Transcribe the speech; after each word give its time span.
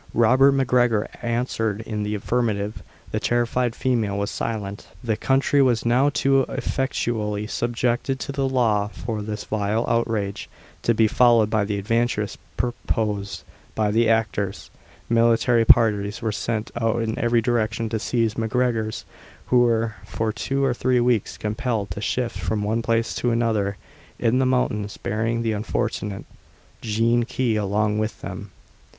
Robert 0.15 0.53
MacGregor 0.53 1.07
answered 1.21 1.81
in 1.81 2.01
the 2.01 2.15
affirmative; 2.15 2.81
the 3.11 3.19
terrified 3.19 3.75
female 3.75 4.17
was 4.17 4.31
silent. 4.31 4.87
The 5.03 5.15
country 5.15 5.61
was 5.61 5.85
now 5.85 6.09
too 6.09 6.41
effectually 6.49 7.45
subjected 7.45 8.19
to 8.21 8.31
the 8.31 8.49
law 8.49 8.87
for 8.87 9.21
this 9.21 9.43
vile 9.43 9.85
outrage 9.87 10.49
to 10.81 10.95
be 10.95 11.07
followed 11.07 11.51
by 11.51 11.65
the 11.65 11.77
advantages 11.77 12.39
proposed 12.57 13.43
by 13.75 13.91
the 13.91 14.09
actors, 14.09 14.71
Military 15.07 15.65
parties 15.65 16.19
were 16.19 16.31
sent 16.31 16.71
out 16.81 17.03
in 17.03 17.15
every 17.19 17.39
direction 17.43 17.87
to 17.89 17.99
seize 17.99 18.33
the 18.33 18.41
MacGregors, 18.41 19.03
who 19.53 19.59
were 19.59 19.93
for 20.03 20.33
two 20.33 20.63
or 20.65 20.73
three 20.73 20.99
weeks 20.99 21.37
compelled 21.37 21.91
to 21.91 22.01
shift 22.01 22.39
from 22.39 22.63
one 22.63 22.81
place 22.81 23.13
to 23.13 23.29
another 23.29 23.77
in 24.17 24.39
the 24.39 24.47
mountains, 24.47 24.97
bearing 24.97 25.43
the 25.43 25.51
unfortunate 25.53 26.25
Jean 26.81 27.21
Key 27.23 27.55
along 27.55 27.99
with 27.99 28.21
them. 28.21 28.49